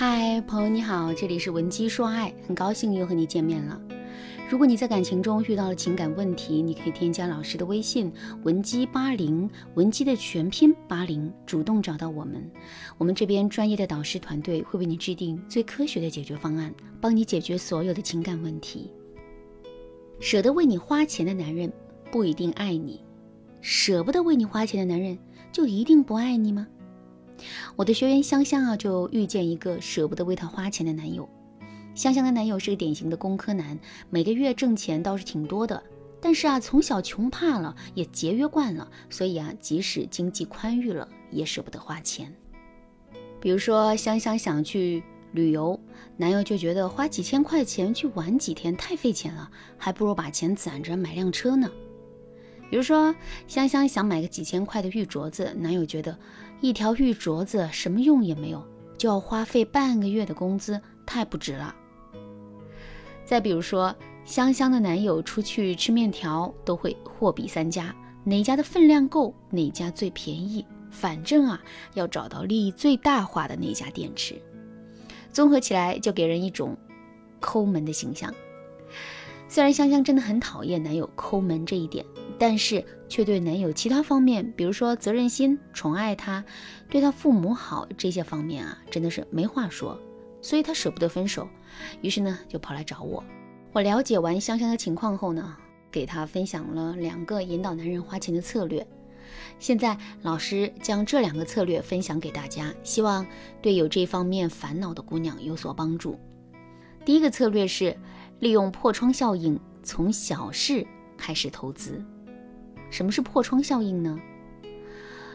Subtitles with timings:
[0.00, 3.82] 嗨，朋友你好，这里是文姬说爱，很高兴又和你见面了。
[4.48, 8.12] 如果你在感情中遇到了情感问题，你可以添加老师的微信
[8.44, 12.48] 文姬八零，文姬的全拼八零，主动找到我们，
[12.96, 18.92] 我们这边专业的导师团队会为你制定最科学的解决方案，帮你解决所有的情感问题。
[20.20, 21.72] 舍得为你花钱的男人
[22.08, 23.02] 不一定爱你，
[23.60, 25.18] 舍不得为你花钱的男人
[25.50, 26.68] 就一定不爱你吗？
[27.76, 31.28] 我的学员香香啊，就遇见一个舍不得为她花钱的男友。
[31.94, 33.76] 香香的男友是个典型的工科男，
[34.08, 35.82] 每个月挣钱倒是挺多的，
[36.20, 42.32] 但是啊，从小穷怕了，也节约惯了，所以啊，即使经济宽裕了，也舍不得花钱。
[43.40, 45.80] 比如说，香香想去旅游，
[46.16, 51.68] 男友就觉得花几千块钱去玩几天太费钱了，还不如把钱攒着买辆车呢。
[52.70, 53.12] 比如说，
[53.48, 56.16] 香香想买个几千块的玉镯子，男友觉得。
[56.60, 61.74] 一条玉镯子什么用也没有，就要花费半个月的工资，太不值了。
[63.24, 63.94] 再比如说，
[64.24, 67.94] 香香的男友出去吃面条都会货比三家，
[68.24, 71.62] 哪家的分量够，哪家最便宜，反正啊
[71.94, 74.34] 要找到利益最大化的那家店吃。
[75.30, 76.76] 综合起来，就给人一种
[77.38, 78.34] 抠门的形象。
[79.46, 82.04] 虽然香香真的很讨厌男友抠门这一点。
[82.38, 86.44] 但是却对男友其他方面，比如说责任心、宠爱他、
[86.88, 90.00] 对他父母好这些方面啊，真的是没话说，
[90.40, 91.48] 所以他舍不得分手，
[92.00, 93.24] 于是呢就跑来找我。
[93.72, 95.56] 我了解完香香的情况后呢，
[95.90, 98.86] 给他分享了两个引导男人花钱的策略。
[99.58, 103.26] 现在老师将这两个策略分享给大家，希望
[103.60, 106.18] 对有这方面烦恼的姑娘有所帮助。
[107.04, 107.96] 第一个策略是
[108.38, 110.86] 利用破窗效应，从小事
[111.16, 112.02] 开始投资。
[112.90, 114.18] 什么是破窗效应呢？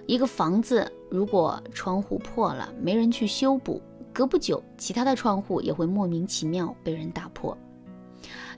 [0.06, 7.58] 一个房子如果窗户破了，没人去修补，隔不久，其他的窗户也会莫名其妙被人打破。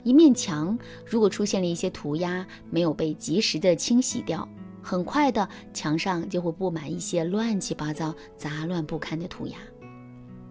[0.02, 4.48] 一面墙如果出现了一些涂鸦，没有被及时的清洗掉，
[4.82, 9.56] 很快的墙上就会布满一些乱七八糟、杂乱不堪的涂鸦。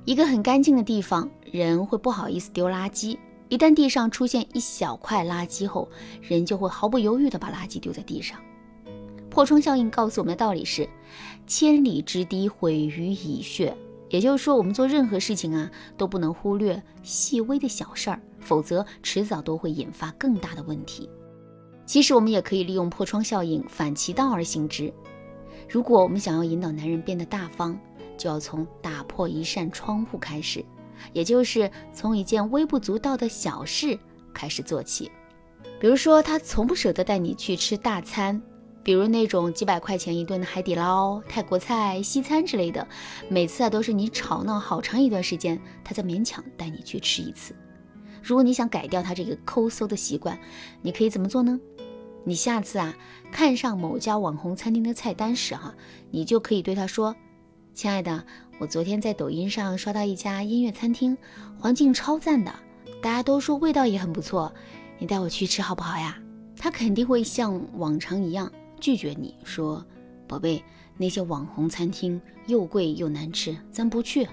[0.03, 3.17] 一个很干净的地方，人会不好意思丢垃圾。
[3.49, 5.87] 一旦地上出现一小块垃圾后，
[6.21, 8.39] 人就会毫不犹豫地把垃圾丢在地上。
[9.29, 10.89] 破窗效应告诉我们的道理是：
[11.45, 13.75] 千里之堤毁于蚁穴。
[14.09, 21.09] 也就是说，我们做任何事情啊，都不能忽略细微的小事儿，否则迟早都会引发更大的问题。
[21.85, 24.93] 其实，我们也可以利用破窗效应反其道而行之。
[25.67, 27.77] 如果我们想要引导男人变得大方，
[28.15, 30.63] 就要从打破一扇窗户开始。
[31.13, 33.97] 也就是从一件微不足道的小事
[34.33, 35.11] 开始做起，
[35.79, 38.41] 比如说他从不舍得带你去吃大餐，
[38.83, 42.87] 比如那种几百块钱一顿的海底捞、泰国菜、西餐之类的，
[43.29, 47.55] 每次啊都是你吵闹好长一段时间，他才勉强带你去吃一次。
[48.21, 50.37] 如果你想改掉他这个抠搜的习惯，
[50.81, 51.59] 你可以怎么做呢？
[52.23, 52.91] 你下次啊
[53.31, 55.75] 看上某家网红餐厅的菜单时，哈，
[56.09, 57.15] 你就可以对他说
[57.73, 58.25] ：“亲爱的。”
[58.57, 61.17] 我昨天在抖音上刷到一家音乐餐厅，
[61.59, 62.53] 环境超赞的，
[63.01, 64.53] 大家都说味道也很不错，
[64.97, 66.17] 你带我去吃好不好呀？
[66.57, 68.49] 他肯定会像往常一样
[68.79, 69.85] 拒绝你说
[70.25, 70.63] ：“宝贝，
[70.95, 74.25] 那些网红餐厅又贵又难吃，咱不去。”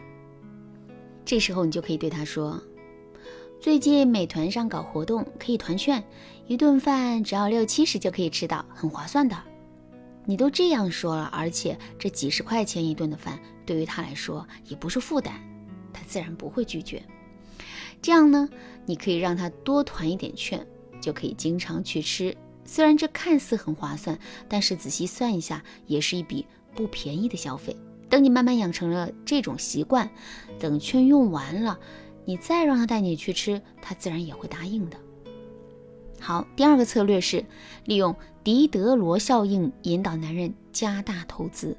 [1.27, 2.62] 这时候你就可以对他说
[3.61, 6.03] ：“最近美团上搞活动，可以团券，
[6.47, 9.37] 一顿饭只要六七十就可以吃到，很划算的。”
[10.25, 15.34] 你都这样说了，而且这几十块钱一顿的饭对于他来说也不是负担，
[15.93, 17.03] 他自然不会拒绝。
[18.00, 18.49] 这样呢，
[18.87, 20.66] 你可以让他多团一点券，
[21.00, 22.37] 就可以经常去吃。
[22.65, 24.19] 虽然这看似很划算，
[24.49, 27.77] 但是仔细算一下，也是一笔不便宜的消费。
[28.09, 30.11] 等你慢慢养成了这种习惯，
[30.59, 31.78] 等券用完了，
[32.25, 34.97] 你再让他带你去吃，他自然也会答应的。
[36.22, 37.44] 好，第二个策略是
[37.84, 41.77] 利用狄德罗效应引导男人加大投资。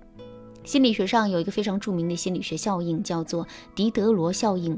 [0.66, 4.78] 心理学上有一个非常著名的心理学效应，叫做狄德罗效应。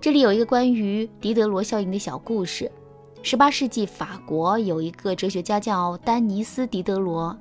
[0.00, 2.72] 这里有一个关于狄德罗效应的小故事。
[3.22, 7.38] 十八世纪法国有一个哲学家叫丹尼斯·狄德罗。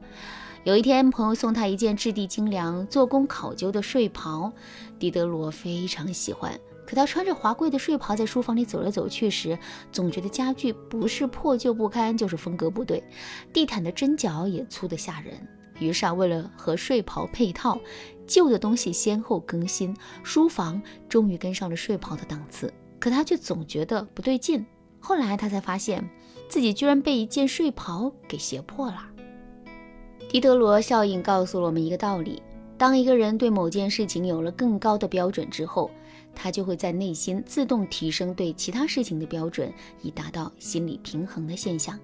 [0.65, 4.51] 有一天，朋友送他一件质地精良、做工考究的睡袍，
[4.99, 6.59] 狄德罗非常喜欢。
[6.87, 9.59] 可他穿着华贵的睡袍在书房里走来走去时，
[9.91, 13.03] 总觉得家具不是破旧不堪，就是风格不对，
[13.51, 15.33] 地毯的针脚也粗得吓人。
[15.79, 17.77] 于是啊，为了和睡袍配套，
[18.25, 22.73] 旧的东西先后更新，书房终于跟上了睡袍的档次。
[22.99, 24.65] 可他却总觉得不对劲。
[24.99, 26.09] 后来他才发现，
[26.49, 29.05] 自己居然被一件睡袍给胁迫了。
[30.29, 32.41] 狄德罗效应告诉了我们一个道理：
[32.77, 35.91] 当一个人对某件事情有了更高的标准之后，
[36.39, 39.73] 他就会在内心自动提升对其他事情的标准，
[40.03, 41.99] 以达到心理平衡的现象。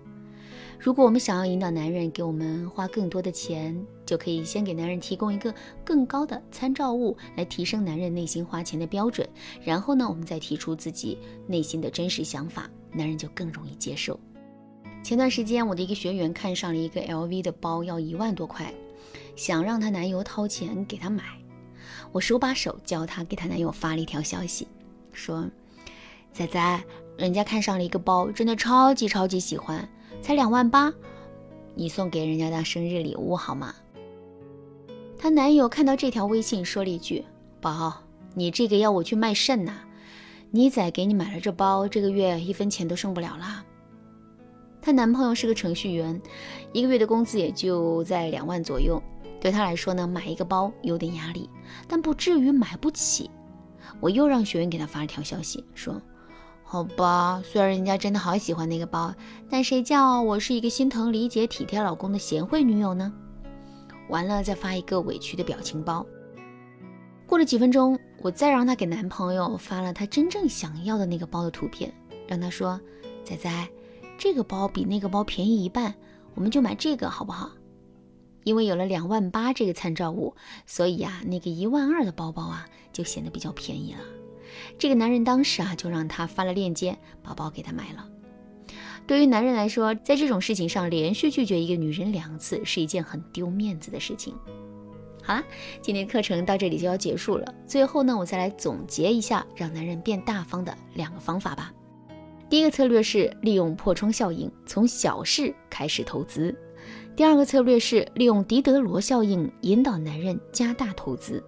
[0.80, 5.54] 如果我们想要引导男人给我们花更多的钱，就可以先给男人提供一个
[5.86, 9.26] 更高的参照物，来提升男人内心花钱的标准。
[9.64, 14.20] 然后呢，我们再提出自己内心的真实想法，男人就更容易接受。
[15.04, 18.74] 前段时间，我的一个学员看上了一个 LV 的包，要一万多块，
[19.36, 21.24] 想让她男友掏钱给她买。
[22.12, 24.68] 我手把手教她，给她男友发了一条消息，
[25.12, 25.50] 说
[26.32, 26.84] ：“仔仔，
[27.18, 29.88] 人家看上了一个包，真的超级超级喜欢。”
[30.22, 30.94] 才两万八，
[31.76, 33.76] 你送给人家当生日礼物好吗？
[35.18, 37.26] 她男友看到这条微信，说了一句
[37.60, 38.04] ：“宝，
[38.34, 39.74] 你这个要我去卖肾呐！
[40.52, 43.66] 你仔给你买了这包，这个月一分钱都剩不了啦。”
[44.86, 46.22] 她男朋友是个程序员，
[46.74, 49.02] 一个月的工资也就在两万左右，
[49.40, 51.50] 对她来说呢，买一个包有点压力，
[51.88, 53.32] 但不至于买不起。
[54.02, 56.02] 我又让学员给他发了条消息，说。
[56.66, 59.14] 好吧，虽然人家真的好喜欢那个包，
[59.50, 63.14] 但谁叫我是一个心疼、理解、体贴老公的贤惠女友呢？
[64.10, 66.06] 完了，再发一个委屈的表情包。
[67.26, 71.94] 过了几分钟，我再让她给男朋友发了她真正想要的那个包的图片，
[72.28, 72.80] 让他说
[73.24, 73.50] ：“仔仔，
[74.18, 75.94] 这个包比那个包便宜一半，
[76.36, 77.52] 我们就买这个好不好？
[78.44, 84.00] 因为有了两万八这个参照物，所以啊，那个一万二的包包啊就显得比较便宜了。”
[84.78, 88.08] 这个男人当时啊，就让他发了链接，把包给他买了。
[89.08, 94.36] 对于男人来说，在这种事情上连续拒绝一个女人两次，是一件很丢面子的事情。
[95.24, 95.44] 好了，
[95.82, 97.54] 今天课程到这里就要结束了。
[97.66, 101.74] 最后呢，我再来总结一下让男人变大方的两个方法吧。
[102.54, 106.54] 第一个策略是利用破窗效应，从小事开始投资；
[107.16, 111.44] 第二个策略是利用狄德罗效应，引导男人加大投资。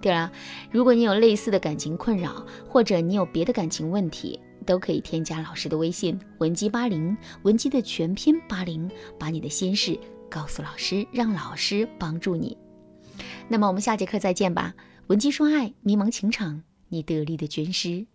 [0.00, 0.30] 对了，
[0.70, 8.88] 如果你有类似的感情困扰，或者你有别的感情问题，都可以添加老师的微信文姬八零，文姬的全拼八零，
[9.18, 9.98] 把你的心事
[10.30, 12.56] 告诉老师，让老师帮助你。
[13.48, 14.72] 那么我们下节课再见吧，
[15.08, 18.06] 文姬说爱，迷茫情场，你得力的军师。